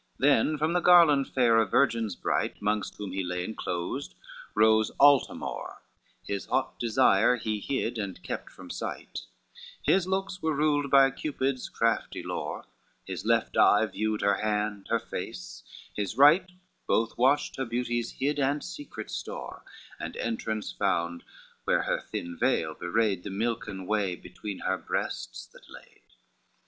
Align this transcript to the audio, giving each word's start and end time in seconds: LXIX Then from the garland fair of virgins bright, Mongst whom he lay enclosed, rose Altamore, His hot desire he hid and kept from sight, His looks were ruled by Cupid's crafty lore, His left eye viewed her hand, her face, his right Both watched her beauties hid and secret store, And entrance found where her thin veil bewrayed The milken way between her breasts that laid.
LXIX 0.01 0.17
Then 0.17 0.57
from 0.57 0.73
the 0.73 0.79
garland 0.79 1.27
fair 1.27 1.59
of 1.59 1.69
virgins 1.69 2.15
bright, 2.15 2.59
Mongst 2.59 2.95
whom 2.97 3.11
he 3.11 3.23
lay 3.23 3.43
enclosed, 3.43 4.15
rose 4.55 4.89
Altamore, 4.99 5.75
His 6.25 6.47
hot 6.47 6.79
desire 6.79 7.35
he 7.35 7.59
hid 7.59 7.99
and 7.99 8.19
kept 8.23 8.49
from 8.49 8.71
sight, 8.71 9.27
His 9.83 10.07
looks 10.07 10.41
were 10.41 10.55
ruled 10.55 10.89
by 10.89 11.11
Cupid's 11.11 11.69
crafty 11.69 12.23
lore, 12.23 12.65
His 13.05 13.25
left 13.25 13.55
eye 13.55 13.85
viewed 13.85 14.21
her 14.21 14.37
hand, 14.41 14.87
her 14.89 14.97
face, 14.97 15.61
his 15.95 16.17
right 16.17 16.49
Both 16.87 17.15
watched 17.15 17.57
her 17.57 17.65
beauties 17.65 18.13
hid 18.13 18.39
and 18.39 18.63
secret 18.63 19.11
store, 19.11 19.63
And 19.99 20.17
entrance 20.17 20.71
found 20.71 21.23
where 21.65 21.83
her 21.83 21.99
thin 22.01 22.35
veil 22.35 22.73
bewrayed 22.73 23.21
The 23.21 23.29
milken 23.29 23.85
way 23.85 24.15
between 24.15 24.61
her 24.61 24.79
breasts 24.79 25.45
that 25.53 25.69
laid. 25.69 26.01